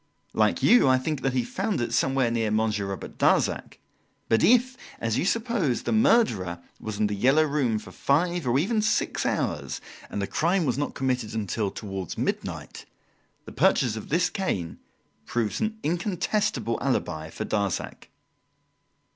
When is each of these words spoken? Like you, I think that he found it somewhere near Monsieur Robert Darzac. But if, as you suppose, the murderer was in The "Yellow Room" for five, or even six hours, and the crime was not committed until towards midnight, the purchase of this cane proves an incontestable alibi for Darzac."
Like 0.33 0.63
you, 0.63 0.87
I 0.87 0.97
think 0.97 1.21
that 1.21 1.33
he 1.35 1.43
found 1.43 1.79
it 1.79 1.93
somewhere 1.93 2.31
near 2.31 2.49
Monsieur 2.49 2.87
Robert 2.87 3.19
Darzac. 3.19 3.77
But 4.29 4.41
if, 4.43 4.75
as 4.99 5.15
you 5.19 5.25
suppose, 5.25 5.83
the 5.83 5.91
murderer 5.91 6.57
was 6.79 6.97
in 6.99 7.05
The 7.05 7.13
"Yellow 7.13 7.43
Room" 7.43 7.77
for 7.77 7.91
five, 7.91 8.47
or 8.47 8.57
even 8.57 8.81
six 8.81 9.27
hours, 9.27 9.79
and 10.09 10.19
the 10.19 10.25
crime 10.25 10.65
was 10.65 10.75
not 10.75 10.95
committed 10.95 11.35
until 11.35 11.69
towards 11.69 12.17
midnight, 12.17 12.87
the 13.45 13.51
purchase 13.51 13.95
of 13.95 14.09
this 14.09 14.31
cane 14.31 14.79
proves 15.27 15.61
an 15.61 15.77
incontestable 15.83 16.79
alibi 16.81 17.29
for 17.29 17.45
Darzac." 17.45 18.09